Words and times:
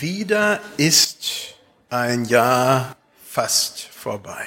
Wieder 0.00 0.60
ist 0.76 1.56
ein 1.88 2.24
Jahr 2.24 2.96
fast 3.26 3.80
vorbei. 3.80 4.46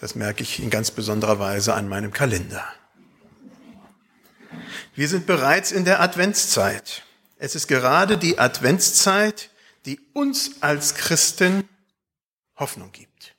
Das 0.00 0.14
merke 0.14 0.44
ich 0.44 0.60
in 0.60 0.70
ganz 0.70 0.92
besonderer 0.92 1.40
Weise 1.40 1.74
an 1.74 1.88
meinem 1.88 2.12
Kalender. 2.12 2.64
Wir 4.94 5.08
sind 5.08 5.26
bereits 5.26 5.72
in 5.72 5.84
der 5.84 6.00
Adventszeit. 6.00 7.02
Es 7.38 7.56
ist 7.56 7.66
gerade 7.66 8.16
die 8.16 8.38
Adventszeit, 8.38 9.50
die 9.84 9.98
uns 10.12 10.62
als 10.62 10.94
Christen 10.94 11.68
Hoffnung 12.54 12.92
gibt. 12.92 13.34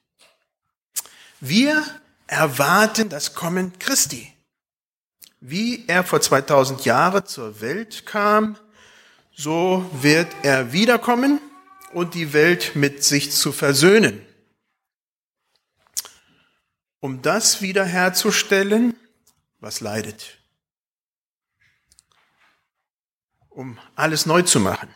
Wir 1.39 1.85
erwarten 2.27 3.07
das 3.07 3.35
Kommen 3.35 3.79
Christi. 3.79 4.33
Wie 5.39 5.87
er 5.87 6.03
vor 6.03 6.19
2000 6.19 6.83
Jahren 6.83 7.25
zur 7.25 7.61
Welt 7.61 8.05
kam, 8.05 8.57
so 9.39 9.89
wird 9.93 10.35
er 10.43 10.73
wiederkommen 10.73 11.39
und 11.93 12.13
die 12.13 12.33
Welt 12.33 12.75
mit 12.75 13.05
sich 13.05 13.31
zu 13.31 13.53
versöhnen. 13.53 14.25
Um 16.99 17.21
das 17.21 17.61
wiederherzustellen, 17.61 18.97
was 19.61 19.79
leidet. 19.79 20.39
Um 23.47 23.79
alles 23.95 24.25
neu 24.25 24.41
zu 24.41 24.59
machen. 24.59 24.93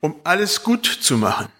Um 0.00 0.18
alles 0.24 0.62
gut 0.62 0.86
zu 0.86 1.18
machen. 1.18 1.52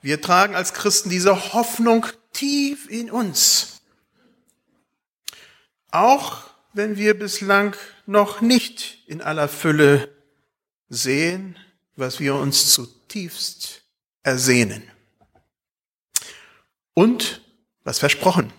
Wir 0.00 0.22
tragen 0.22 0.54
als 0.54 0.72
Christen 0.72 1.10
diese 1.10 1.52
Hoffnung 1.52 2.06
tief 2.32 2.88
in 2.88 3.10
uns. 3.10 3.82
Auch 5.90 6.48
wenn 6.72 6.96
wir 6.96 7.18
bislang 7.18 7.76
noch 8.06 8.40
nicht 8.40 8.98
in 9.06 9.20
aller 9.20 9.48
Fülle 9.48 10.14
sehen, 10.88 11.58
was 11.96 12.20
wir 12.20 12.34
uns 12.34 12.72
zutiefst 12.72 13.82
ersehnen. 14.22 14.90
Und 16.94 17.42
was 17.82 17.98
versprochen, 17.98 18.52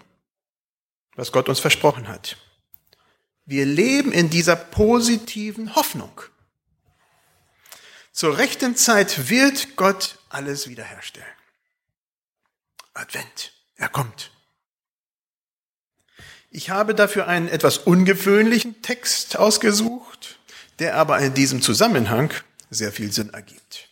was 1.15 1.31
Gott 1.31 1.49
uns 1.49 1.59
versprochen 1.59 2.07
hat. 2.07 2.37
Wir 3.45 3.65
leben 3.65 4.11
in 4.11 4.29
dieser 4.29 4.55
positiven 4.55 5.75
Hoffnung. 5.75 6.21
Zur 8.11 8.37
rechten 8.37 8.75
Zeit 8.75 9.30
wird 9.30 9.75
Gott 9.75 10.19
alles 10.30 10.67
wiederherstellen. 10.67 11.27
Advent, 12.93 13.53
er 13.75 13.89
kommt. 13.89 14.31
Ich 16.56 16.70
habe 16.70 16.95
dafür 16.95 17.28
einen 17.28 17.50
etwas 17.50 17.80
ungewöhnlichen 17.80 18.81
Text 18.81 19.36
ausgesucht, 19.36 20.39
der 20.80 20.95
aber 20.95 21.20
in 21.20 21.34
diesem 21.34 21.61
Zusammenhang 21.61 22.34
sehr 22.70 22.94
viel 22.94 23.11
Sinn 23.11 23.34
ergibt. 23.34 23.89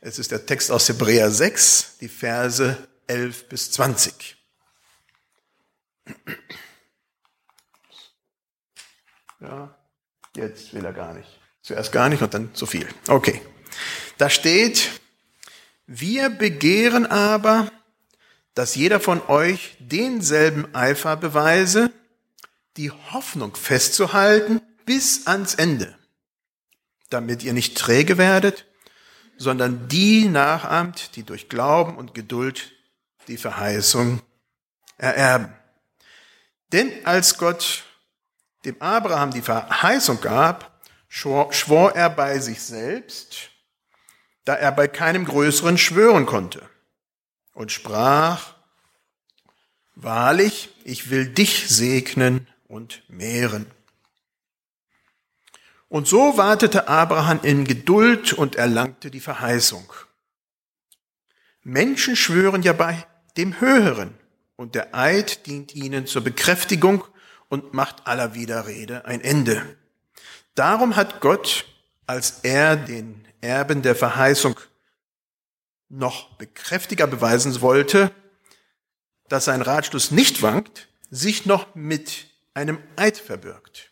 Es 0.00 0.18
ist 0.18 0.30
der 0.30 0.46
Text 0.46 0.70
aus 0.70 0.88
Hebräer 0.88 1.30
6, 1.30 1.98
die 2.00 2.08
Verse 2.08 2.88
11 3.06 3.50
bis 3.50 3.72
20. 3.72 4.34
Ja, 9.40 9.76
jetzt 10.34 10.72
will 10.72 10.86
er 10.86 10.94
gar 10.94 11.12
nicht. 11.12 11.28
Zuerst 11.60 11.92
gar 11.92 12.08
nicht 12.08 12.22
und 12.22 12.32
dann 12.32 12.54
zu 12.54 12.64
viel. 12.64 12.88
Okay. 13.08 13.42
Da 14.16 14.30
steht, 14.30 14.88
wir 15.86 16.30
begehren 16.30 17.04
aber, 17.04 17.70
dass 18.54 18.74
jeder 18.74 19.00
von 19.00 19.22
euch 19.28 19.76
denselben 19.78 20.74
Eifer 20.74 21.16
beweise, 21.16 21.92
die 22.76 22.90
Hoffnung 22.90 23.56
festzuhalten 23.56 24.60
bis 24.86 25.26
ans 25.26 25.54
Ende, 25.54 25.96
damit 27.10 27.42
ihr 27.42 27.52
nicht 27.52 27.76
träge 27.76 28.18
werdet, 28.18 28.66
sondern 29.36 29.88
die 29.88 30.28
nachahmt, 30.28 31.16
die 31.16 31.22
durch 31.22 31.48
Glauben 31.48 31.96
und 31.96 32.14
Geduld 32.14 32.72
die 33.28 33.36
Verheißung 33.36 34.20
ererben. 34.98 35.52
Denn 36.72 36.92
als 37.04 37.38
Gott 37.38 37.84
dem 38.64 38.80
Abraham 38.82 39.30
die 39.30 39.42
Verheißung 39.42 40.20
gab, 40.20 40.80
schwor, 41.08 41.52
schwor 41.52 41.94
er 41.94 42.10
bei 42.10 42.38
sich 42.38 42.60
selbst, 42.62 43.50
da 44.44 44.54
er 44.54 44.72
bei 44.72 44.88
keinem 44.88 45.24
Größeren 45.24 45.78
schwören 45.78 46.26
konnte 46.26 46.68
und 47.60 47.70
sprach, 47.70 48.54
Wahrlich, 49.94 50.70
ich 50.84 51.10
will 51.10 51.28
dich 51.28 51.68
segnen 51.68 52.48
und 52.68 53.02
mehren. 53.08 53.66
Und 55.90 56.08
so 56.08 56.38
wartete 56.38 56.88
Abraham 56.88 57.40
in 57.42 57.66
Geduld 57.66 58.32
und 58.32 58.56
erlangte 58.56 59.10
die 59.10 59.20
Verheißung. 59.20 59.92
Menschen 61.62 62.16
schwören 62.16 62.62
ja 62.62 62.72
bei 62.72 63.06
dem 63.36 63.60
Höheren 63.60 64.14
und 64.56 64.74
der 64.74 64.94
Eid 64.94 65.44
dient 65.44 65.74
ihnen 65.74 66.06
zur 66.06 66.24
Bekräftigung 66.24 67.04
und 67.50 67.74
macht 67.74 68.06
aller 68.06 68.32
Widerrede 68.34 69.04
ein 69.04 69.20
Ende. 69.20 69.76
Darum 70.54 70.96
hat 70.96 71.20
Gott, 71.20 71.66
als 72.06 72.40
er 72.42 72.76
den 72.76 73.26
Erben 73.42 73.82
der 73.82 73.96
Verheißung 73.96 74.58
noch 75.90 76.36
bekräftiger 76.36 77.06
beweisen 77.06 77.60
wollte, 77.60 78.10
dass 79.28 79.44
sein 79.44 79.60
Ratschluss 79.60 80.10
nicht 80.10 80.40
wankt, 80.42 80.88
sich 81.10 81.44
noch 81.44 81.74
mit 81.74 82.26
einem 82.54 82.78
Eid 82.96 83.18
verbirgt. 83.18 83.90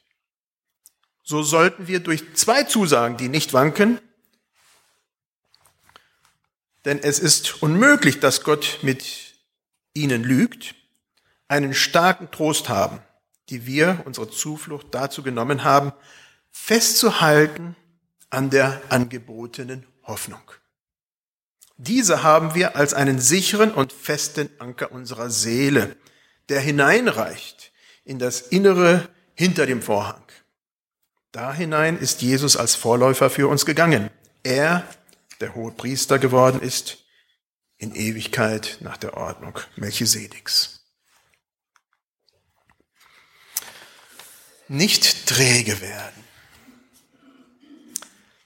So 1.23 1.43
sollten 1.43 1.89
wir 1.89 2.01
durch 2.01 2.35
zwei 2.35 2.63
Zusagen, 2.63 3.17
die 3.17 3.29
nicht 3.29 3.53
wanken, 3.53 4.01
denn 6.85 7.01
es 7.01 7.19
ist 7.19 7.63
unmöglich, 7.63 8.21
dass 8.21 8.45
Gott 8.45 8.79
mit 8.83 9.35
ihnen 9.93 10.23
lügt, 10.23 10.75
einen 11.49 11.75
starken 11.75 12.31
Trost 12.31 12.69
haben, 12.69 13.01
die 13.51 13.67
wir 13.67 14.03
unsere 14.05 14.31
Zuflucht 14.31 14.89
dazu 14.93 15.23
genommen 15.23 15.65
haben, 15.65 15.93
festzuhalten 16.51 17.77
an 18.31 18.51
der 18.51 18.81
angebotenen 18.91 19.87
Hoffnung. 20.05 20.41
Diese 21.78 22.25
haben 22.25 22.56
wir 22.56 22.75
als 22.75 22.93
einen 22.93 23.21
sicheren 23.21 23.72
und 23.72 23.93
festen 23.93 24.50
Anker 24.59 24.91
unserer 24.91 25.31
Seele, 25.31 25.97
der 26.49 26.61
hineinreicht 26.61 27.72
in 28.05 28.19
das 28.19 28.41
Innere 28.41 29.09
hinter 29.34 29.65
dem 29.65 29.81
Vorhang. 29.81 30.25
Da 31.31 31.55
hinein 31.55 31.97
ist 31.97 32.21
Jesus 32.21 32.56
als 32.56 32.75
Vorläufer 32.75 33.31
für 33.31 33.47
uns 33.47 33.65
gegangen. 33.65 34.11
Er, 34.43 34.83
der 35.41 35.55
hohe 35.55 35.71
Priester 35.71 36.19
geworden 36.19 36.61
ist, 36.61 36.99
in 37.77 37.94
Ewigkeit 37.94 38.78
nach 38.81 38.97
der 38.97 39.17
Ordnung 39.17 39.56
Melchisedeks. 39.77 40.84
Nicht 44.67 45.27
träge 45.27 45.81
werden. 45.81 46.28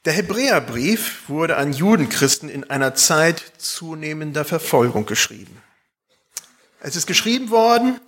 Der 0.05 0.15
Hebräerbrief 0.15 1.29
wurde 1.29 1.57
an 1.57 1.73
Judenchristen 1.73 2.49
in 2.49 2.69
einer 2.69 2.95
Zeit 2.97 3.41
zunehmender 3.59 4.45
Verfolgung 4.45 5.07
geschrieben. 5.07 5.63
Es 6.81 6.97
ist 6.97 7.07
geschrieben 7.07 7.51
worden, 7.51 8.01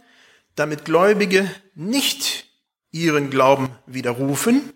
damit 0.57 0.85
Gläubige 0.85 1.49
nicht 1.77 2.47
ihren 2.91 3.31
Glauben 3.31 3.71
widerrufen, 3.87 4.73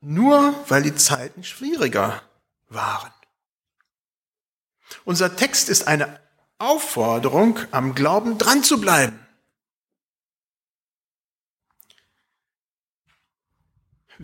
nur 0.00 0.54
weil 0.68 0.82
die 0.82 0.94
Zeiten 0.94 1.42
schwieriger 1.42 2.22
waren. 2.68 3.12
Unser 5.04 5.34
Text 5.34 5.68
ist 5.68 5.88
eine 5.88 6.20
Aufforderung, 6.58 7.58
am 7.72 7.96
Glauben 7.96 8.38
dran 8.38 8.62
zu 8.62 8.80
bleiben. 8.80 9.18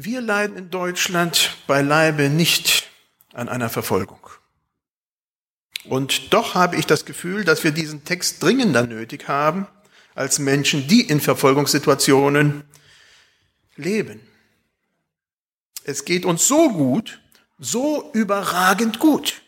Wir 0.01 0.21
leiden 0.21 0.57
in 0.57 0.71
Deutschland 0.71 1.57
beileibe 1.67 2.29
nicht 2.29 2.89
an 3.33 3.49
einer 3.49 3.69
Verfolgung. 3.69 4.31
Und 5.87 6.33
doch 6.33 6.55
habe 6.55 6.77
ich 6.77 6.87
das 6.87 7.05
Gefühl, 7.05 7.45
dass 7.45 7.65
wir 7.65 7.73
diesen 7.73 8.05
Text 8.05 8.41
dringender 8.41 8.87
nötig 8.87 9.27
haben 9.27 9.67
als 10.15 10.39
Menschen, 10.39 10.87
die 10.87 11.01
in 11.01 11.21
Verfolgungssituationen 11.21 12.63
leben. 13.75 14.21
Es 15.83 16.05
geht 16.05 16.25
uns 16.25 16.47
so 16.47 16.71
gut, 16.71 17.21
so 17.59 18.09
überragend 18.13 19.01
gut. 19.01 19.43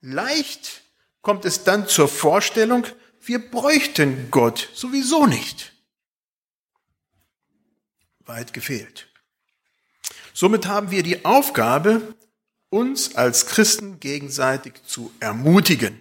Leicht 0.00 0.82
kommt 1.20 1.44
es 1.44 1.62
dann 1.62 1.86
zur 1.86 2.08
Vorstellung, 2.08 2.88
wir 3.20 3.38
bräuchten 3.38 4.32
Gott 4.32 4.68
sowieso 4.74 5.26
nicht. 5.26 5.74
Weit 8.24 8.52
gefehlt. 8.52 9.11
Somit 10.32 10.66
haben 10.66 10.90
wir 10.90 11.02
die 11.02 11.24
Aufgabe, 11.24 12.14
uns 12.70 13.16
als 13.16 13.46
Christen 13.46 14.00
gegenseitig 14.00 14.74
zu 14.86 15.12
ermutigen, 15.20 16.00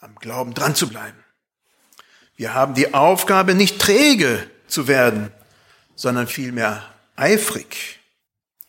am 0.00 0.14
Glauben 0.16 0.54
dran 0.54 0.74
zu 0.74 0.88
bleiben. 0.88 1.18
Wir 2.36 2.54
haben 2.54 2.74
die 2.74 2.94
Aufgabe, 2.94 3.54
nicht 3.54 3.80
träge 3.80 4.50
zu 4.66 4.88
werden, 4.88 5.30
sondern 5.94 6.26
vielmehr 6.26 6.92
eifrig 7.16 8.00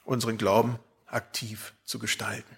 unseren 0.04 0.38
Glauben 0.38 0.78
aktiv 1.08 1.74
zu 1.86 1.98
gestalten. 1.98 2.58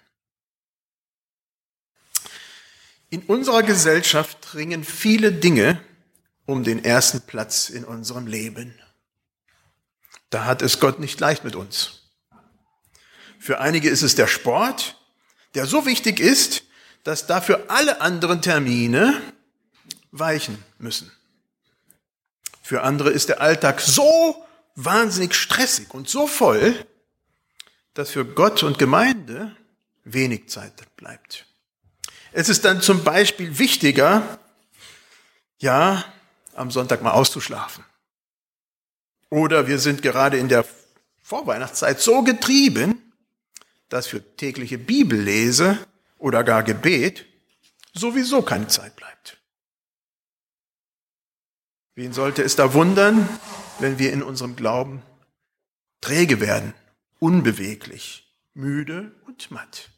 In 3.10 3.22
unserer 3.22 3.62
Gesellschaft 3.62 4.54
ringen 4.54 4.84
viele 4.84 5.32
Dinge 5.32 5.80
um 6.44 6.64
den 6.64 6.84
ersten 6.84 7.22
Platz 7.22 7.70
in 7.70 7.84
unserem 7.84 8.26
Leben. 8.26 8.78
Da 10.30 10.44
hat 10.44 10.60
es 10.60 10.78
Gott 10.78 10.98
nicht 10.98 11.18
leicht 11.20 11.44
mit 11.44 11.56
uns. 11.56 11.97
Für 13.48 13.60
einige 13.60 13.88
ist 13.88 14.02
es 14.02 14.14
der 14.14 14.26
Sport, 14.26 15.00
der 15.54 15.64
so 15.64 15.86
wichtig 15.86 16.20
ist, 16.20 16.64
dass 17.02 17.26
dafür 17.26 17.64
alle 17.68 18.02
anderen 18.02 18.42
Termine 18.42 19.22
weichen 20.10 20.62
müssen. 20.78 21.10
Für 22.60 22.82
andere 22.82 23.08
ist 23.08 23.30
der 23.30 23.40
Alltag 23.40 23.80
so 23.80 24.44
wahnsinnig 24.74 25.34
stressig 25.34 25.94
und 25.94 26.10
so 26.10 26.26
voll, 26.26 26.74
dass 27.94 28.10
für 28.10 28.26
Gott 28.26 28.62
und 28.62 28.78
Gemeinde 28.78 29.56
wenig 30.04 30.50
Zeit 30.50 30.74
bleibt. 30.98 31.46
Es 32.32 32.50
ist 32.50 32.66
dann 32.66 32.82
zum 32.82 33.02
Beispiel 33.02 33.58
wichtiger, 33.58 34.38
ja, 35.56 36.04
am 36.54 36.70
Sonntag 36.70 37.00
mal 37.00 37.12
auszuschlafen. 37.12 37.82
Oder 39.30 39.66
wir 39.66 39.78
sind 39.78 40.02
gerade 40.02 40.36
in 40.36 40.50
der 40.50 40.66
Vorweihnachtszeit 41.22 41.98
so 41.98 42.22
getrieben, 42.22 43.07
dass 43.88 44.06
für 44.06 44.36
tägliche 44.36 44.78
Bibellese 44.78 45.78
oder 46.18 46.44
gar 46.44 46.62
Gebet 46.62 47.26
sowieso 47.94 48.42
keine 48.42 48.68
Zeit 48.68 48.96
bleibt. 48.96 49.38
Wen 51.94 52.12
sollte 52.12 52.42
es 52.42 52.54
da 52.54 52.74
wundern, 52.74 53.28
wenn 53.80 53.98
wir 53.98 54.12
in 54.12 54.22
unserem 54.22 54.56
Glauben 54.56 55.02
träge 56.00 56.40
werden, 56.40 56.74
unbeweglich, 57.18 58.32
müde 58.54 59.12
und 59.26 59.50
matt? 59.50 59.90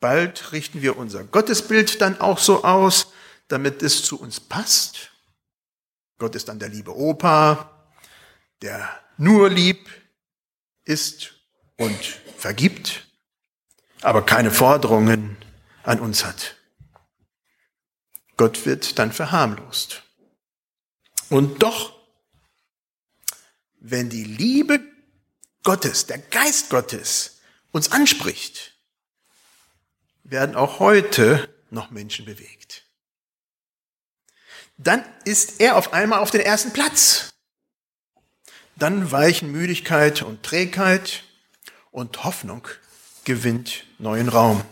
Bald 0.00 0.52
richten 0.52 0.82
wir 0.82 0.96
unser 0.96 1.24
Gottesbild 1.24 2.00
dann 2.00 2.20
auch 2.20 2.38
so 2.38 2.64
aus, 2.64 3.12
damit 3.48 3.82
es 3.82 4.02
zu 4.02 4.20
uns 4.20 4.40
passt. 4.40 5.12
Gott 6.18 6.34
ist 6.34 6.48
dann 6.48 6.58
der 6.58 6.68
liebe 6.68 6.96
Opa, 6.96 7.88
der 8.62 8.88
nur 9.16 9.48
lieb 9.48 9.88
ist 10.84 11.34
und 11.76 12.04
vergibt, 12.36 13.06
aber 14.02 14.24
keine 14.24 14.50
Forderungen 14.50 15.36
an 15.82 16.00
uns 16.00 16.24
hat. 16.24 16.56
Gott 18.36 18.66
wird 18.66 18.98
dann 18.98 19.12
verharmlost. 19.12 20.02
Und 21.30 21.62
doch, 21.62 21.98
wenn 23.80 24.10
die 24.10 24.24
Liebe 24.24 24.80
Gottes, 25.62 26.06
der 26.06 26.18
Geist 26.18 26.70
Gottes 26.70 27.40
uns 27.72 27.92
anspricht, 27.92 28.74
werden 30.24 30.56
auch 30.56 30.78
heute 30.78 31.52
noch 31.70 31.90
Menschen 31.90 32.24
bewegt. 32.24 32.84
Dann 34.76 35.04
ist 35.24 35.60
er 35.60 35.76
auf 35.76 35.92
einmal 35.92 36.20
auf 36.20 36.30
den 36.30 36.40
ersten 36.40 36.72
Platz. 36.72 37.34
Dann 38.76 39.12
weichen 39.12 39.52
Müdigkeit 39.52 40.22
und 40.22 40.42
Trägheit 40.42 41.24
und 41.94 42.24
Hoffnung 42.24 42.66
gewinnt 43.22 43.84
neuen 43.98 44.28
Raum. 44.28 44.64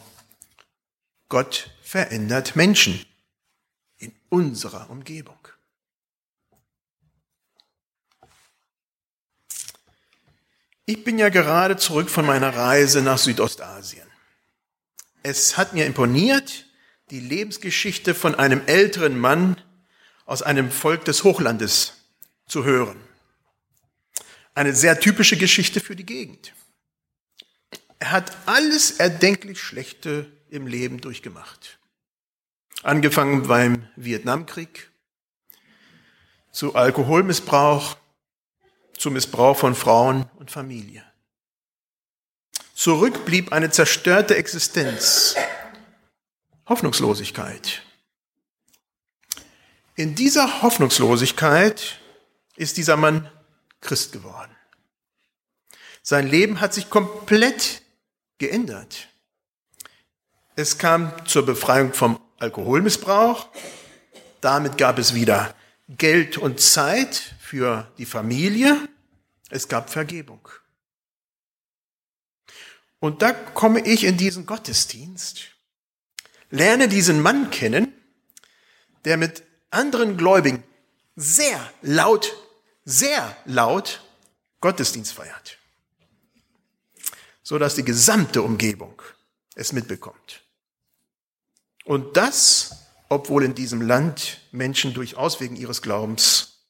Gott 1.28 1.70
verändert 1.80 2.56
Menschen 2.56 3.06
in 3.98 4.12
unserer 4.28 4.90
Umgebung. 4.90 5.38
Ich 10.84 11.04
bin 11.04 11.16
ja 11.16 11.28
gerade 11.28 11.76
zurück 11.76 12.10
von 12.10 12.26
meiner 12.26 12.56
Reise 12.56 13.02
nach 13.02 13.18
Südostasien. 13.18 14.06
Es 15.22 15.56
hat 15.56 15.74
mir 15.74 15.86
imponiert, 15.86 16.66
die 17.10 17.20
Lebensgeschichte 17.20 18.16
von 18.16 18.34
einem 18.34 18.62
älteren 18.66 19.16
Mann 19.16 19.62
aus 20.26 20.42
einem 20.42 20.72
Volk 20.72 21.04
des 21.04 21.22
Hochlandes 21.22 21.92
zu 22.48 22.64
hören. 22.64 23.00
Eine 24.54 24.74
sehr 24.74 24.98
typische 24.98 25.36
Geschichte 25.36 25.78
für 25.78 25.94
die 25.94 26.04
Gegend. 26.04 26.52
Er 28.02 28.10
hat 28.10 28.36
alles 28.46 28.90
erdenklich 28.90 29.62
Schlechte 29.62 30.26
im 30.50 30.66
Leben 30.66 31.00
durchgemacht. 31.00 31.78
Angefangen 32.82 33.46
beim 33.46 33.88
Vietnamkrieg, 33.94 34.90
zu 36.50 36.74
Alkoholmissbrauch, 36.74 37.96
zu 38.98 39.12
Missbrauch 39.12 39.56
von 39.56 39.76
Frauen 39.76 40.28
und 40.34 40.50
Familie. 40.50 41.04
Zurück 42.74 43.24
blieb 43.24 43.52
eine 43.52 43.70
zerstörte 43.70 44.34
Existenz, 44.34 45.36
Hoffnungslosigkeit. 46.66 47.82
In 49.94 50.16
dieser 50.16 50.62
Hoffnungslosigkeit 50.62 52.00
ist 52.56 52.78
dieser 52.78 52.96
Mann 52.96 53.30
Christ 53.80 54.10
geworden. 54.10 54.56
Sein 56.02 56.26
Leben 56.26 56.60
hat 56.60 56.74
sich 56.74 56.90
komplett 56.90 57.81
geändert. 58.42 59.08
Es 60.56 60.76
kam 60.76 61.12
zur 61.28 61.46
Befreiung 61.46 61.94
vom 61.94 62.18
Alkoholmissbrauch. 62.40 63.48
Damit 64.40 64.78
gab 64.78 64.98
es 64.98 65.14
wieder 65.14 65.54
Geld 65.86 66.38
und 66.38 66.58
Zeit 66.58 67.36
für 67.38 67.88
die 67.98 68.04
Familie. 68.04 68.88
Es 69.48 69.68
gab 69.68 69.90
Vergebung. 69.90 70.48
Und 72.98 73.22
da 73.22 73.32
komme 73.32 73.86
ich 73.86 74.02
in 74.02 74.16
diesen 74.16 74.44
Gottesdienst, 74.44 75.42
lerne 76.50 76.88
diesen 76.88 77.22
Mann 77.22 77.52
kennen, 77.52 77.92
der 79.04 79.18
mit 79.18 79.44
anderen 79.70 80.16
Gläubigen 80.16 80.64
sehr 81.14 81.60
laut, 81.80 82.34
sehr 82.84 83.36
laut 83.44 84.02
Gottesdienst 84.60 85.12
feiert 85.12 85.61
so 87.52 87.58
dass 87.58 87.74
die 87.74 87.84
gesamte 87.84 88.40
Umgebung 88.40 89.02
es 89.54 89.74
mitbekommt. 89.74 90.42
Und 91.84 92.16
das, 92.16 92.86
obwohl 93.10 93.44
in 93.44 93.54
diesem 93.54 93.82
Land 93.82 94.40
Menschen 94.52 94.94
durchaus 94.94 95.38
wegen 95.38 95.56
ihres 95.56 95.82
Glaubens 95.82 96.62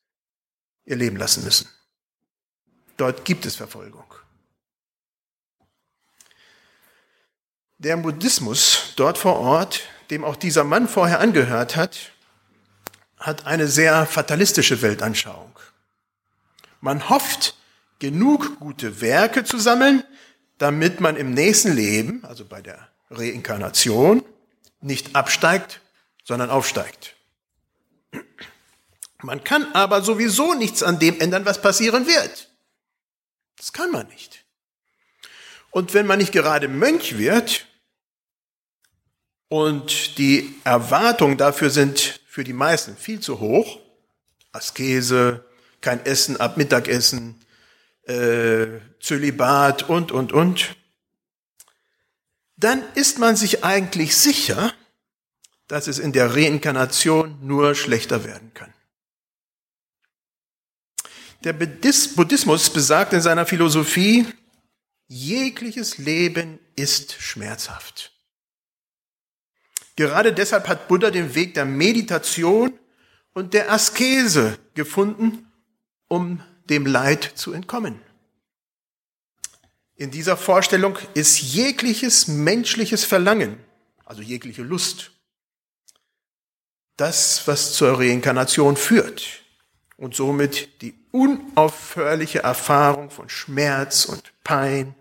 ihr 0.84 0.96
Leben 0.96 1.16
lassen 1.16 1.44
müssen. 1.44 1.68
Dort 2.96 3.24
gibt 3.24 3.46
es 3.46 3.54
Verfolgung. 3.54 4.12
Der 7.78 7.96
Buddhismus 7.96 8.94
dort 8.96 9.18
vor 9.18 9.38
Ort, 9.38 9.82
dem 10.10 10.24
auch 10.24 10.34
dieser 10.34 10.64
Mann 10.64 10.88
vorher 10.88 11.20
angehört 11.20 11.76
hat, 11.76 12.10
hat 13.18 13.46
eine 13.46 13.68
sehr 13.68 14.04
fatalistische 14.04 14.82
Weltanschauung. 14.82 15.56
Man 16.80 17.08
hofft, 17.08 17.54
genug 18.00 18.58
gute 18.58 19.00
Werke 19.00 19.44
zu 19.44 19.60
sammeln, 19.60 20.02
damit 20.58 21.00
man 21.00 21.16
im 21.16 21.34
nächsten 21.34 21.72
Leben, 21.72 22.24
also 22.24 22.44
bei 22.44 22.60
der 22.60 22.88
Reinkarnation, 23.10 24.24
nicht 24.80 25.14
absteigt, 25.14 25.80
sondern 26.24 26.50
aufsteigt. 26.50 27.16
Man 29.22 29.44
kann 29.44 29.72
aber 29.72 30.02
sowieso 30.02 30.54
nichts 30.54 30.82
an 30.82 30.98
dem 30.98 31.20
ändern, 31.20 31.44
was 31.44 31.62
passieren 31.62 32.06
wird. 32.06 32.48
Das 33.56 33.72
kann 33.72 33.90
man 33.90 34.06
nicht. 34.08 34.44
Und 35.70 35.94
wenn 35.94 36.06
man 36.06 36.18
nicht 36.18 36.32
gerade 36.32 36.68
Mönch 36.68 37.16
wird 37.16 37.66
und 39.48 40.18
die 40.18 40.54
Erwartungen 40.64 41.38
dafür 41.38 41.70
sind 41.70 42.20
für 42.26 42.44
die 42.44 42.52
meisten 42.52 42.96
viel 42.96 43.20
zu 43.20 43.40
hoch, 43.40 43.78
Askese, 44.52 45.44
kein 45.80 46.04
Essen 46.04 46.38
ab 46.38 46.56
Mittagessen, 46.56 47.40
äh, 48.04 48.66
Zölibat 49.00 49.88
und, 49.88 50.12
und, 50.12 50.32
und, 50.32 50.76
dann 52.56 52.82
ist 52.94 53.18
man 53.18 53.36
sich 53.36 53.64
eigentlich 53.64 54.16
sicher, 54.16 54.72
dass 55.68 55.88
es 55.88 55.98
in 55.98 56.12
der 56.12 56.34
Reinkarnation 56.34 57.38
nur 57.42 57.74
schlechter 57.74 58.24
werden 58.24 58.52
kann. 58.54 58.72
Der 61.44 61.52
Buddhismus 61.54 62.70
besagt 62.70 63.12
in 63.12 63.20
seiner 63.20 63.46
Philosophie, 63.46 64.26
jegliches 65.08 65.98
Leben 65.98 66.60
ist 66.76 67.20
schmerzhaft. 67.20 68.12
Gerade 69.96 70.32
deshalb 70.32 70.68
hat 70.68 70.88
Buddha 70.88 71.10
den 71.10 71.34
Weg 71.34 71.54
der 71.54 71.64
Meditation 71.64 72.78
und 73.34 73.54
der 73.54 73.72
Askese 73.72 74.58
gefunden, 74.74 75.50
um 76.08 76.42
dem 76.70 76.86
Leid 76.86 77.24
zu 77.34 77.52
entkommen. 77.52 78.00
In 79.96 80.10
dieser 80.10 80.36
Vorstellung 80.36 80.98
ist 81.14 81.40
jegliches 81.40 82.28
menschliches 82.28 83.04
Verlangen, 83.04 83.62
also 84.04 84.22
jegliche 84.22 84.62
Lust, 84.62 85.12
das, 86.96 87.46
was 87.46 87.74
zur 87.74 87.98
Reinkarnation 87.98 88.76
führt 88.76 89.42
und 89.96 90.14
somit 90.14 90.82
die 90.82 90.94
unaufhörliche 91.12 92.40
Erfahrung 92.40 93.10
von 93.10 93.28
Schmerz 93.28 94.04
und 94.04 94.32
Pein, 94.44 94.94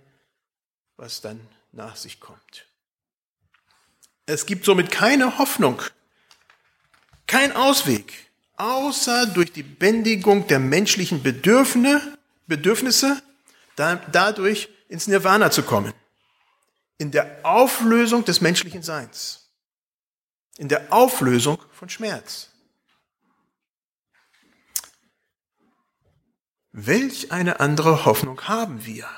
was 0.98 1.22
dann 1.22 1.40
nach 1.72 1.96
sich 1.96 2.20
kommt. 2.20 2.68
Es 4.26 4.46
gibt 4.46 4.66
somit 4.66 4.92
keine 4.92 5.40
Hoffnung, 5.40 5.82
kein 7.28 7.56
Ausweg, 7.56 8.31
außer 8.62 9.26
durch 9.26 9.52
die 9.52 9.64
Bändigung 9.64 10.48
der 10.48 10.60
menschlichen 10.60 11.24
Bedürfnisse, 11.24 13.24
dadurch 13.76 14.70
ins 14.88 15.08
Nirvana 15.08 15.50
zu 15.50 15.64
kommen. 15.64 15.94
In 17.00 17.10
der 17.10 17.44
Auflösung 17.44 18.24
des 18.24 18.42
menschlichen 18.42 18.84
Seins. 18.84 19.50
In 20.58 20.68
der 20.68 20.94
Auflösung 20.94 21.58
von 21.72 21.90
Schmerz. 21.90 22.50
Welch 26.72 27.32
eine 27.32 27.60
andere 27.60 28.06
Hoffnung 28.06 28.48
haben 28.48 28.86
wir? 28.86 29.10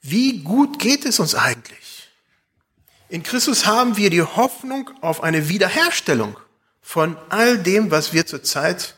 Wie 0.00 0.42
gut 0.42 0.78
geht 0.78 1.04
es 1.04 1.20
uns 1.20 1.34
eigentlich? 1.34 2.08
In 3.10 3.22
Christus 3.22 3.66
haben 3.66 3.98
wir 3.98 4.08
die 4.08 4.22
Hoffnung 4.22 4.90
auf 5.02 5.22
eine 5.22 5.50
Wiederherstellung 5.50 6.38
von 6.82 7.16
all 7.30 7.58
dem, 7.58 7.90
was 7.90 8.12
wir 8.12 8.26
zurzeit 8.26 8.96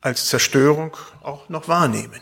als 0.00 0.26
Zerstörung 0.26 0.96
auch 1.22 1.48
noch 1.48 1.66
wahrnehmen. 1.66 2.20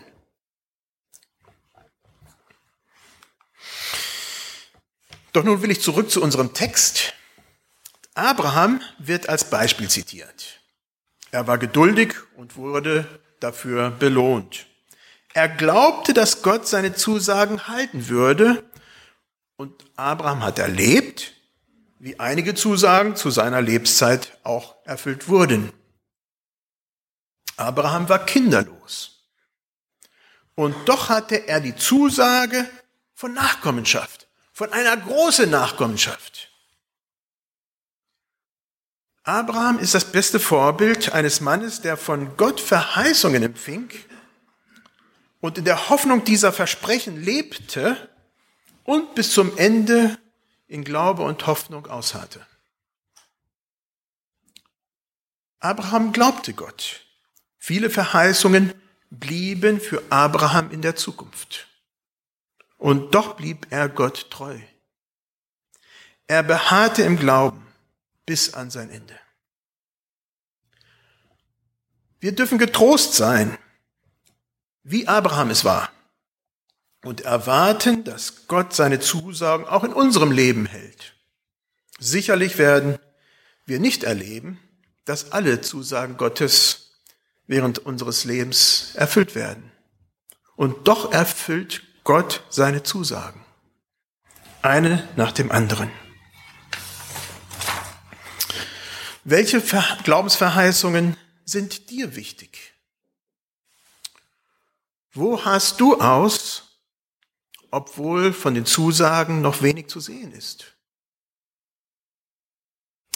Doch 5.33 5.45
nun 5.45 5.63
will 5.63 5.71
ich 5.71 5.81
zurück 5.81 6.11
zu 6.11 6.23
unserem 6.23 6.55
Text. 6.55 7.15
Abraham 8.15 8.81
wird 8.99 9.29
als 9.29 9.49
Beispiel 9.51 9.89
zitiert. 9.89 10.61
Er 11.31 11.47
war 11.47 11.59
geduldig 11.59 12.15
und 12.37 12.57
wurde 12.57 13.07
dafür 13.41 13.91
belohnt. 13.91 14.67
Er 15.35 15.49
glaubte, 15.49 16.13
dass 16.13 16.43
Gott 16.43 16.69
seine 16.69 16.95
Zusagen 16.95 17.67
halten 17.69 18.09
würde 18.09 18.63
und 19.57 19.85
Abraham 19.97 20.43
hat 20.43 20.59
erlebt, 20.59 21.33
wie 22.03 22.19
einige 22.19 22.57
Zusagen 22.57 23.15
zu 23.15 23.31
seiner 23.31 23.63
Lebenszeit 23.63 24.37
auch 24.43 24.75
erfüllt 24.85 25.29
wurden. 25.29 25.73
Abraham 27.57 28.09
war 28.09 28.27
kinderlos. 28.27 29.29
Und 30.57 30.75
doch 30.89 31.11
hatte 31.11 31.47
er 31.47 31.61
die 31.61 31.77
Zusage 31.77 32.69
von 33.15 33.33
Nachkommenschaft, 33.35 34.27
von 34.53 34.73
einer 34.73 34.97
großen 34.97 35.49
Nachkommenschaft. 35.49 36.51
Abraham 39.23 39.79
ist 39.79 39.95
das 39.95 40.05
beste 40.05 40.41
Vorbild 40.41 41.13
eines 41.13 41.41
Mannes, 41.41 41.83
der 41.83 41.97
von 41.97 42.37
Gott 42.37 42.61
Verheißungen 42.61 43.45
empfing 43.45 43.91
und 45.41 45.57
in 45.57 45.65
der 45.65 45.89
Hoffnung 45.89 46.25
dieser 46.25 46.53
Versprechen 46.53 47.23
lebte 47.23 47.97
und 48.83 49.15
bis 49.15 49.31
zum 49.31 49.57
Ende 49.57 50.19
in 50.73 50.85
Glaube 50.85 51.23
und 51.23 51.47
Hoffnung 51.47 51.87
ausharrte. 51.87 52.47
Abraham 55.61 56.13
glaubte 56.13 56.55
Gott. 56.55 57.05
Viele 57.59 57.91
Verheißungen 57.91 58.73
blieben 59.11 59.81
für 59.81 60.03
Abraham 60.09 60.71
in 60.71 60.81
der 60.81 60.97
Zukunft. 60.97 61.69
Und 62.79 63.15
doch 63.15 63.37
blieb 63.37 63.67
er 63.71 63.91
Gott 63.91 64.31
treu. 64.31 64.59
Er 66.27 66.43
beharrte 66.43 67.03
im 67.03 67.19
Glauben 67.19 67.67
bis 68.25 68.55
an 68.55 68.71
sein 68.71 68.89
Ende. 68.89 69.19
Wir 72.19 72.35
dürfen 72.35 72.57
getrost 72.57 73.13
sein, 73.13 73.59
wie 74.85 75.07
Abraham 75.07 75.51
es 75.51 75.67
war 75.67 75.93
und 77.03 77.23
erwarten, 77.23 78.05
dass 78.05 78.47
Gott 78.47 78.75
seine 78.75 79.01
Zusagen 79.01 79.67
auch 79.67 79.85
in 79.85 79.93
unserem 79.93 80.31
Leben 80.31 80.67
hält. 80.67 81.15
Sicherlich 81.99 82.59
werden 82.59 82.99
wir 83.67 83.79
nicht 83.79 84.05
erleben, 84.05 84.59
dass 85.05 85.33
alle 85.33 85.61
Zusagen 85.61 86.17
Gottes 86.17 87.01
während 87.47 87.81
unseres 87.81 88.25
Lebens 88.25 88.95
erfüllt 88.95 89.35
werden. 89.35 89.71
Und 90.57 90.87
doch 90.89 91.13
erfüllt 91.13 91.83
Gott 92.05 92.45
seine 92.51 92.83
Zusagen. 92.83 93.45
Eine 94.63 95.09
nach 95.17 95.33
dem 95.33 95.51
anderen. 95.51 95.91
Welche 99.25 99.61
Glaubensverheißungen 100.05 101.17
sind 101.45 101.91
dir 101.91 102.17
wichtig? 102.17 102.73
Wo 105.13 105.45
hast 105.45 105.81
du 105.81 106.01
aus, 106.01 106.72
obwohl 107.73 108.33
von 108.33 108.55
den 108.55 108.67
Zusagen 108.67 109.41
noch 109.41 109.63
wenig 109.63 109.89
zu 109.89 109.99
sehen 109.99 110.33
ist. 110.33 110.77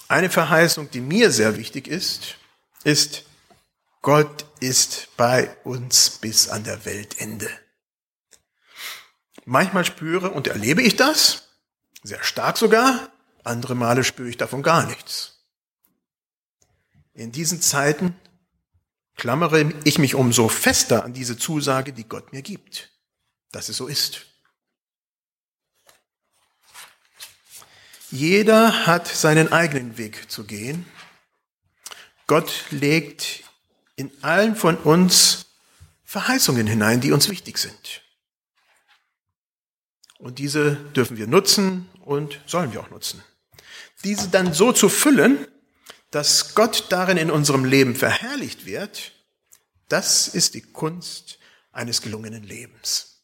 Eine 0.08 0.30
Verheißung, 0.30 0.90
die 0.90 1.00
mir 1.00 1.30
sehr 1.30 1.56
wichtig 1.58 1.86
ist, 1.86 2.36
ist, 2.82 3.24
Gott 4.00 4.46
ist 4.60 5.08
bei 5.16 5.54
uns 5.64 6.10
bis 6.10 6.48
an 6.48 6.64
der 6.64 6.84
Weltende. 6.84 7.50
Manchmal 9.44 9.84
spüre 9.84 10.30
und 10.30 10.46
erlebe 10.46 10.82
ich 10.82 10.96
das, 10.96 11.48
sehr 12.02 12.22
stark 12.24 12.56
sogar, 12.56 13.12
andere 13.44 13.74
Male 13.74 14.04
spüre 14.04 14.30
ich 14.30 14.36
davon 14.36 14.62
gar 14.62 14.86
nichts. 14.86 15.44
In 17.12 17.30
diesen 17.30 17.60
Zeiten 17.60 18.16
klammere 19.16 19.72
ich 19.84 19.98
mich 19.98 20.14
umso 20.14 20.48
fester 20.48 21.04
an 21.04 21.12
diese 21.12 21.36
Zusage, 21.36 21.92
die 21.92 22.08
Gott 22.08 22.32
mir 22.32 22.42
gibt, 22.42 22.90
dass 23.52 23.68
es 23.68 23.76
so 23.76 23.86
ist. 23.86 24.26
Jeder 28.16 28.86
hat 28.86 29.06
seinen 29.08 29.52
eigenen 29.52 29.98
Weg 29.98 30.30
zu 30.30 30.44
gehen. 30.44 30.86
Gott 32.26 32.64
legt 32.70 33.44
in 33.94 34.10
allen 34.22 34.56
von 34.56 34.78
uns 34.78 35.44
Verheißungen 36.02 36.66
hinein, 36.66 37.02
die 37.02 37.12
uns 37.12 37.28
wichtig 37.28 37.58
sind. 37.58 38.02
Und 40.18 40.38
diese 40.38 40.76
dürfen 40.96 41.18
wir 41.18 41.26
nutzen 41.26 41.90
und 42.06 42.40
sollen 42.46 42.72
wir 42.72 42.80
auch 42.80 42.88
nutzen. 42.88 43.22
Diese 44.02 44.28
dann 44.30 44.54
so 44.54 44.72
zu 44.72 44.88
füllen, 44.88 45.46
dass 46.10 46.54
Gott 46.54 46.86
darin 46.88 47.18
in 47.18 47.30
unserem 47.30 47.66
Leben 47.66 47.94
verherrlicht 47.94 48.64
wird, 48.64 49.12
das 49.90 50.26
ist 50.26 50.54
die 50.54 50.62
Kunst 50.62 51.38
eines 51.70 52.00
gelungenen 52.00 52.44
Lebens. 52.44 53.20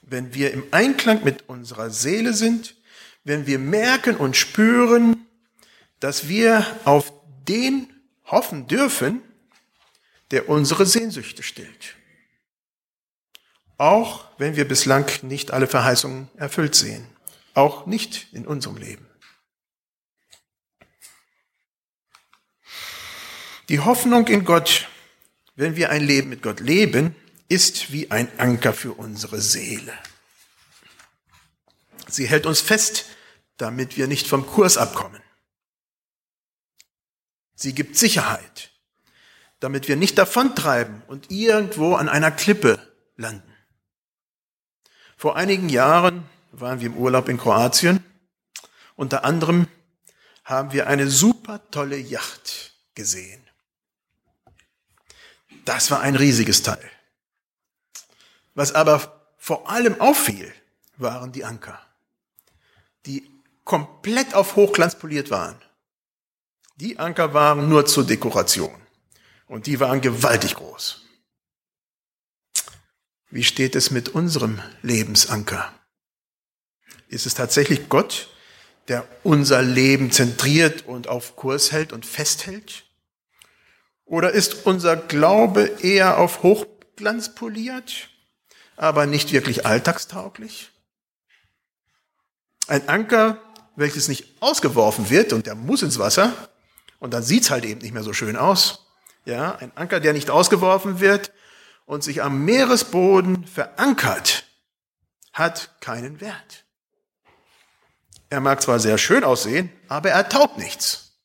Wenn 0.00 0.32
wir 0.32 0.52
im 0.52 0.62
Einklang 0.70 1.24
mit 1.24 1.48
unserer 1.48 1.90
Seele 1.90 2.34
sind, 2.34 2.76
wenn 3.24 3.46
wir 3.46 3.58
merken 3.58 4.16
und 4.16 4.36
spüren, 4.36 5.26
dass 6.00 6.28
wir 6.28 6.66
auf 6.84 7.12
den 7.48 7.88
hoffen 8.24 8.66
dürfen, 8.66 9.22
der 10.30 10.48
unsere 10.48 10.86
Sehnsüchte 10.86 11.42
stillt. 11.42 11.96
Auch 13.78 14.26
wenn 14.38 14.56
wir 14.56 14.66
bislang 14.66 15.10
nicht 15.22 15.50
alle 15.50 15.66
Verheißungen 15.66 16.28
erfüllt 16.36 16.74
sehen. 16.74 17.06
Auch 17.54 17.86
nicht 17.86 18.32
in 18.32 18.46
unserem 18.46 18.76
Leben. 18.76 19.06
Die 23.68 23.80
Hoffnung 23.80 24.26
in 24.28 24.44
Gott, 24.44 24.88
wenn 25.54 25.76
wir 25.76 25.90
ein 25.90 26.02
Leben 26.02 26.30
mit 26.30 26.42
Gott 26.42 26.60
leben, 26.60 27.14
ist 27.48 27.92
wie 27.92 28.10
ein 28.10 28.28
Anker 28.38 28.72
für 28.72 28.92
unsere 28.92 29.40
Seele. 29.40 29.92
Sie 32.12 32.28
hält 32.28 32.44
uns 32.44 32.60
fest, 32.60 33.06
damit 33.56 33.96
wir 33.96 34.06
nicht 34.06 34.26
vom 34.26 34.46
Kurs 34.46 34.76
abkommen. 34.76 35.22
Sie 37.54 37.74
gibt 37.74 37.96
Sicherheit, 37.96 38.70
damit 39.60 39.88
wir 39.88 39.96
nicht 39.96 40.18
davontreiben 40.18 41.02
und 41.06 41.30
irgendwo 41.30 41.94
an 41.94 42.08
einer 42.08 42.30
Klippe 42.30 42.78
landen. 43.16 43.54
Vor 45.16 45.36
einigen 45.36 45.68
Jahren 45.68 46.28
waren 46.50 46.80
wir 46.80 46.88
im 46.88 46.96
Urlaub 46.96 47.28
in 47.28 47.38
Kroatien. 47.38 48.04
Unter 48.96 49.24
anderem 49.24 49.68
haben 50.44 50.72
wir 50.72 50.88
eine 50.88 51.08
super 51.08 51.70
tolle 51.70 51.96
Yacht 51.96 52.74
gesehen. 52.94 53.42
Das 55.64 55.90
war 55.90 56.00
ein 56.00 56.16
riesiges 56.16 56.62
Teil. 56.62 56.90
Was 58.54 58.72
aber 58.74 59.30
vor 59.38 59.70
allem 59.70 59.98
auffiel, 60.00 60.52
waren 60.96 61.32
die 61.32 61.44
Anker 61.44 61.80
die 63.06 63.28
komplett 63.64 64.34
auf 64.34 64.56
Hochglanz 64.56 64.98
poliert 64.98 65.30
waren. 65.30 65.56
Die 66.76 66.98
Anker 66.98 67.34
waren 67.34 67.68
nur 67.68 67.86
zur 67.86 68.04
Dekoration. 68.04 68.74
Und 69.46 69.66
die 69.66 69.80
waren 69.80 70.00
gewaltig 70.00 70.54
groß. 70.54 71.02
Wie 73.30 73.44
steht 73.44 73.76
es 73.76 73.90
mit 73.90 74.08
unserem 74.10 74.60
Lebensanker? 74.82 75.72
Ist 77.08 77.26
es 77.26 77.34
tatsächlich 77.34 77.88
Gott, 77.88 78.30
der 78.88 79.06
unser 79.22 79.62
Leben 79.62 80.10
zentriert 80.10 80.86
und 80.86 81.06
auf 81.08 81.36
Kurs 81.36 81.70
hält 81.70 81.92
und 81.92 82.06
festhält? 82.06 82.84
Oder 84.04 84.32
ist 84.32 84.66
unser 84.66 84.96
Glaube 84.96 85.66
eher 85.82 86.18
auf 86.18 86.42
Hochglanz 86.42 87.34
poliert, 87.34 88.10
aber 88.76 89.06
nicht 89.06 89.32
wirklich 89.32 89.64
alltagstauglich? 89.66 90.71
Ein 92.68 92.88
Anker, 92.88 93.38
welches 93.76 94.08
nicht 94.08 94.40
ausgeworfen 94.40 95.10
wird 95.10 95.32
und 95.32 95.46
der 95.46 95.54
muss 95.54 95.82
ins 95.82 95.98
Wasser 95.98 96.32
und 96.98 97.12
dann 97.12 97.22
sieht's 97.22 97.50
halt 97.50 97.64
eben 97.64 97.80
nicht 97.80 97.92
mehr 97.92 98.02
so 98.04 98.12
schön 98.12 98.36
aus. 98.36 98.86
Ja, 99.24 99.56
ein 99.56 99.72
Anker, 99.76 100.00
der 100.00 100.12
nicht 100.12 100.30
ausgeworfen 100.30 101.00
wird 101.00 101.32
und 101.86 102.04
sich 102.04 102.22
am 102.22 102.44
Meeresboden 102.44 103.46
verankert, 103.46 104.44
hat 105.32 105.74
keinen 105.80 106.20
Wert. 106.20 106.64
Er 108.30 108.40
mag 108.40 108.62
zwar 108.62 108.80
sehr 108.80 108.98
schön 108.98 109.24
aussehen, 109.24 109.70
aber 109.88 110.10
er 110.10 110.28
taugt 110.28 110.58
nichts. 110.58 111.18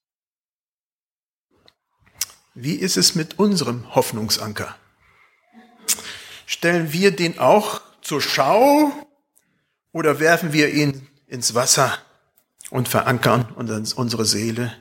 Wie 2.53 2.75
ist 2.75 2.98
es 2.98 3.15
mit 3.15 3.39
unserem 3.39 3.94
Hoffnungsanker? 3.96 4.75
Stellen 6.46 6.91
wir 6.91 7.15
den 7.15 7.39
auch 7.39 7.82
zur 8.01 8.20
Schau 8.20 8.91
oder 9.91 10.20
werfen 10.20 10.53
wir 10.53 10.74
ihn 10.74 11.08
ins 11.27 11.53
Wasser 11.53 11.98
und 12.69 12.88
verankern 12.88 13.51
unsere 13.51 14.25
Seele 14.25 14.75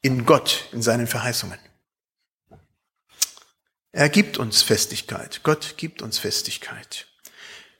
in 0.00 0.24
Gott, 0.24 0.68
in 0.72 0.82
seinen 0.82 1.06
Verheißungen? 1.06 1.58
Er 3.90 4.08
gibt 4.08 4.38
uns 4.38 4.62
Festigkeit. 4.62 5.40
Gott 5.42 5.74
gibt 5.76 6.00
uns 6.00 6.18
Festigkeit, 6.18 7.08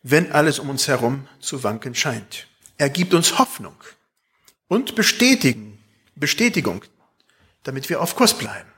wenn 0.02 0.32
alles 0.32 0.58
um 0.58 0.68
uns 0.68 0.88
herum 0.88 1.28
zu 1.40 1.62
wanken 1.62 1.94
scheint. 1.94 2.49
Er 2.76 2.90
gibt 2.90 3.14
uns 3.14 3.38
Hoffnung 3.38 3.76
und 4.68 4.94
Bestätigen, 4.94 5.82
Bestätigung, 6.14 6.84
damit 7.62 7.88
wir 7.88 8.02
auf 8.02 8.16
Kurs 8.16 8.37
bleiben. 8.37 8.70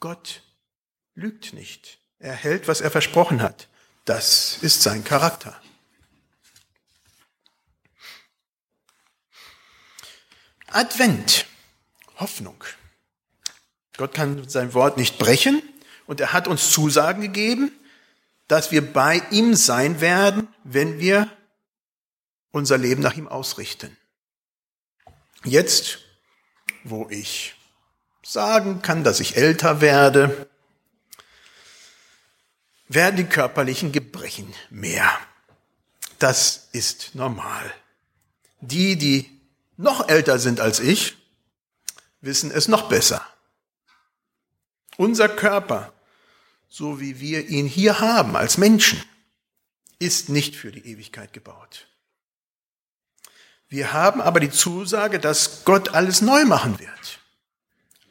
Gott 0.00 0.42
lügt 1.14 1.52
nicht. 1.52 1.98
Er 2.18 2.34
hält, 2.34 2.68
was 2.68 2.80
er 2.80 2.90
versprochen 2.90 3.40
hat. 3.40 3.68
Das 4.04 4.58
ist 4.62 4.82
sein 4.82 5.04
Charakter. 5.04 5.60
Advent, 10.74 11.46
Hoffnung. 12.18 12.62
Gott 13.96 14.14
kann 14.14 14.48
sein 14.48 14.74
Wort 14.74 14.96
nicht 14.96 15.18
brechen 15.18 15.62
und 16.06 16.20
er 16.20 16.32
hat 16.32 16.48
uns 16.48 16.70
Zusagen 16.70 17.22
gegeben, 17.22 17.72
dass 18.48 18.70
wir 18.70 18.92
bei 18.92 19.22
ihm 19.30 19.54
sein 19.54 20.00
werden, 20.00 20.48
wenn 20.64 20.98
wir 20.98 21.30
unser 22.50 22.78
Leben 22.78 23.02
nach 23.02 23.14
ihm 23.14 23.28
ausrichten. 23.28 23.96
Jetzt, 25.44 25.98
wo 26.84 27.08
ich 27.10 27.54
sagen 28.22 28.82
kann, 28.82 29.04
dass 29.04 29.20
ich 29.20 29.36
älter 29.36 29.80
werde, 29.80 30.48
werden 32.88 33.16
die 33.16 33.24
körperlichen 33.24 33.90
Gebrechen 33.90 34.52
mehr. 34.70 35.10
Das 36.18 36.68
ist 36.72 37.14
normal. 37.14 37.72
Die, 38.60 38.96
die 38.96 39.31
noch 39.82 40.08
älter 40.08 40.38
sind 40.38 40.60
als 40.60 40.80
ich, 40.80 41.16
wissen 42.20 42.50
es 42.50 42.68
noch 42.68 42.88
besser. 42.88 43.26
Unser 44.96 45.28
Körper, 45.28 45.92
so 46.68 47.00
wie 47.00 47.20
wir 47.20 47.48
ihn 47.48 47.66
hier 47.66 48.00
haben 48.00 48.36
als 48.36 48.58
Menschen, 48.58 49.02
ist 49.98 50.28
nicht 50.28 50.56
für 50.56 50.72
die 50.72 50.86
Ewigkeit 50.86 51.32
gebaut. 51.32 51.86
Wir 53.68 53.92
haben 53.92 54.20
aber 54.20 54.40
die 54.40 54.50
Zusage, 54.50 55.18
dass 55.18 55.64
Gott 55.64 55.90
alles 55.90 56.20
neu 56.20 56.44
machen 56.44 56.78
wird. 56.78 57.20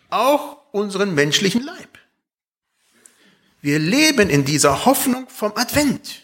Auch 0.10 0.58
unseren 0.72 1.14
menschlichen 1.14 1.64
Leib. 1.64 2.00
Wir 3.62 3.78
leben 3.78 4.30
in 4.30 4.44
dieser 4.44 4.86
Hoffnung 4.86 5.30
vom 5.30 5.56
Advent. 5.56 6.24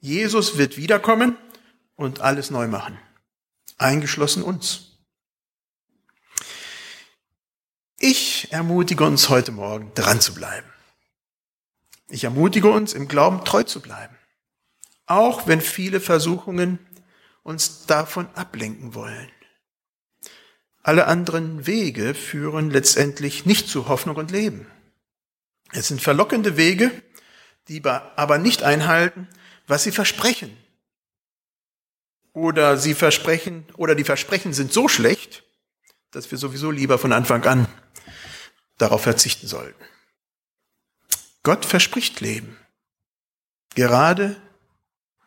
Jesus 0.00 0.58
wird 0.58 0.76
wiederkommen 0.76 1.36
und 1.96 2.20
alles 2.20 2.50
neu 2.50 2.66
machen. 2.66 2.98
Eingeschlossen 3.80 4.42
uns. 4.42 4.98
Ich 7.98 8.52
ermutige 8.52 9.04
uns 9.04 9.28
heute 9.30 9.52
Morgen, 9.52 9.92
dran 9.94 10.20
zu 10.20 10.34
bleiben. 10.34 10.68
Ich 12.08 12.24
ermutige 12.24 12.68
uns, 12.68 12.92
im 12.92 13.08
Glauben 13.08 13.44
treu 13.44 13.62
zu 13.62 13.80
bleiben. 13.80 14.16
Auch 15.06 15.46
wenn 15.46 15.60
viele 15.60 16.00
Versuchungen 16.00 16.78
uns 17.42 17.86
davon 17.86 18.28
ablenken 18.34 18.94
wollen. 18.94 19.30
Alle 20.82 21.06
anderen 21.06 21.66
Wege 21.66 22.14
führen 22.14 22.70
letztendlich 22.70 23.46
nicht 23.46 23.68
zu 23.68 23.88
Hoffnung 23.88 24.16
und 24.16 24.30
Leben. 24.30 24.66
Es 25.72 25.88
sind 25.88 26.02
verlockende 26.02 26.56
Wege, 26.56 26.90
die 27.68 27.82
aber 27.84 28.38
nicht 28.38 28.62
einhalten, 28.62 29.28
was 29.66 29.84
sie 29.84 29.92
versprechen. 29.92 30.54
Oder 32.32 32.76
sie 32.76 32.94
versprechen, 32.94 33.66
oder 33.76 33.94
die 33.94 34.04
Versprechen 34.04 34.52
sind 34.52 34.72
so 34.72 34.88
schlecht, 34.88 35.42
dass 36.10 36.30
wir 36.30 36.38
sowieso 36.38 36.70
lieber 36.70 36.98
von 36.98 37.12
Anfang 37.12 37.44
an 37.44 37.66
darauf 38.78 39.02
verzichten 39.02 39.46
sollten. 39.46 39.82
Gott 41.42 41.64
verspricht 41.64 42.20
Leben. 42.20 42.56
Gerade 43.74 44.36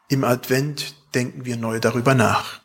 im 0.10 0.24
Advent 0.24 0.96
denken 1.16 1.46
wir 1.46 1.58
neu 1.58 1.80
darüber 1.80 2.14
nach. 2.14 2.62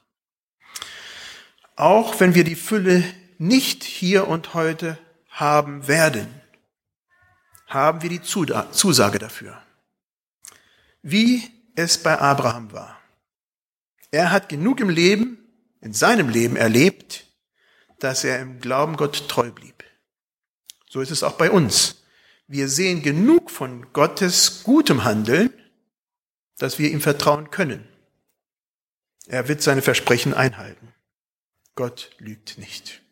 Auch 1.77 2.19
wenn 2.21 2.35
wir 2.35 2.45
die 2.45 2.57
Fülle 2.57 3.05
nicht 3.39 3.85
hier 3.85 4.27
und 4.29 4.55
heute 4.55 4.99
haben 5.31 5.87
werden, 5.87 6.29
haben 7.69 8.03
wir 8.03 8.11
die 8.11 8.23
Zusage 8.23 9.19
dafür. 9.19 9.63
Wie 11.03 11.49
es 11.77 12.03
bei 12.03 12.19
Abraham 12.19 12.73
war. 12.73 12.99
Er 14.11 14.31
hat 14.31 14.49
genug 14.49 14.81
im 14.81 14.89
Leben, 14.89 15.39
in 15.81 15.93
seinem 15.93 16.29
Leben 16.29 16.57
erlebt, 16.57 17.27
dass 17.99 18.25
er 18.25 18.41
im 18.41 18.61
Glauben 18.61 18.97
Gott 18.97 19.29
treu 19.29 19.51
blieb. 19.51 19.85
So 20.89 21.01
ist 21.01 21.11
es 21.11 21.23
auch 21.23 21.35
bei 21.35 21.51
uns. 21.51 22.03
Wir 22.47 22.69
sehen 22.69 23.03
genug 23.03 23.51
von 23.51 23.93
Gottes 23.93 24.63
gutem 24.63 25.05
Handeln, 25.05 25.53
dass 26.57 26.79
wir 26.79 26.91
ihm 26.91 27.01
vertrauen 27.01 27.51
können. 27.51 27.87
Er 29.27 29.49
wird 29.49 29.63
seine 29.63 29.83
Versprechen 29.83 30.33
einhalten. 30.33 30.95
Gott 31.75 32.11
lügt 32.19 32.57
nicht. 32.57 33.03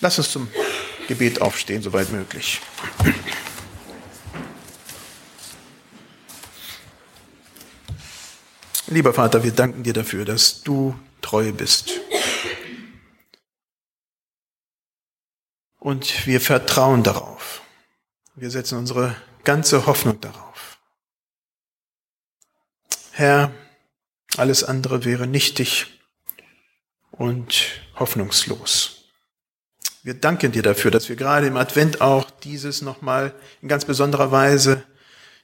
Lass 0.00 0.18
uns 0.18 0.32
zum 0.32 0.48
Gebet 1.08 1.42
aufstehen, 1.42 1.82
soweit 1.82 2.10
möglich. 2.10 2.60
Lieber 8.92 9.14
Vater, 9.14 9.44
wir 9.44 9.52
danken 9.52 9.84
dir 9.84 9.92
dafür, 9.92 10.24
dass 10.24 10.62
du 10.62 10.98
treu 11.22 11.52
bist. 11.52 11.92
Und 15.78 16.26
wir 16.26 16.40
vertrauen 16.40 17.04
darauf. 17.04 17.62
Wir 18.34 18.50
setzen 18.50 18.78
unsere 18.78 19.14
ganze 19.44 19.86
Hoffnung 19.86 20.20
darauf. 20.20 20.80
Herr, 23.12 23.52
alles 24.36 24.64
andere 24.64 25.04
wäre 25.04 25.28
nichtig 25.28 26.00
und 27.12 27.80
hoffnungslos. 27.94 29.04
Wir 30.02 30.14
danken 30.14 30.50
dir 30.50 30.62
dafür, 30.62 30.90
dass 30.90 31.08
wir 31.08 31.14
gerade 31.14 31.46
im 31.46 31.56
Advent 31.56 32.00
auch 32.00 32.28
dieses 32.28 32.82
nochmal 32.82 33.34
in 33.62 33.68
ganz 33.68 33.84
besonderer 33.84 34.32
Weise 34.32 34.82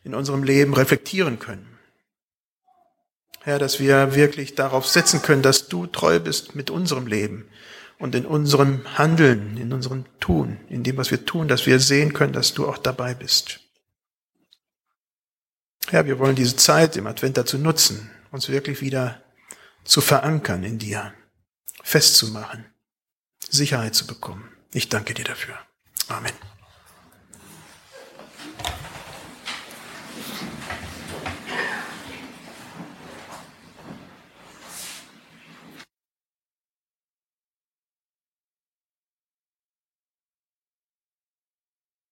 in 0.03 0.17
unserem 0.17 0.43
Leben 0.43 0.75
reflektieren 0.75 1.39
können. 1.39 1.76
Herr, 3.47 3.61
dass 3.61 3.79
wir 3.79 4.17
wirklich 4.17 4.57
darauf 4.57 4.89
setzen 4.89 5.23
können, 5.23 5.41
dass 5.41 5.69
du 5.69 5.87
treu 5.87 6.19
bist 6.19 6.57
mit 6.57 6.69
unserem 6.69 7.07
Leben 7.07 7.49
und 7.97 8.17
in 8.17 8.27
unserem 8.27 8.99
Handeln, 8.99 9.57
in 9.57 9.73
unserem 9.73 10.05
Tun, 10.19 10.59
in 10.69 10.83
dem, 10.83 10.97
was 10.97 11.13
wir 11.13 11.25
tun, 11.25 11.47
dass 11.47 11.65
wir 11.65 11.79
sehen 11.79 12.13
können, 12.13 12.33
dass 12.33 12.55
du 12.55 12.67
auch 12.67 12.77
dabei 12.77 13.15
bist. 13.15 13.61
Herr, 15.87 16.07
wir 16.07 16.19
wollen 16.19 16.35
diese 16.35 16.57
Zeit 16.57 16.97
im 16.97 17.07
Advent 17.07 17.37
dazu 17.37 17.57
nutzen, 17.57 18.11
uns 18.33 18.49
wirklich 18.49 18.81
wieder 18.81 19.23
zu 19.85 20.01
verankern 20.01 20.65
in 20.65 20.81
dir, 20.81 21.15
festzumachen, 21.85 22.67
Sicherheit 23.49 23.95
zu 23.95 24.09
bekommen. 24.09 24.51
Ich 24.73 24.89
danke 24.89 25.15
dir 25.15 25.25
dafür. 25.25 25.57
Amen. 26.09 26.33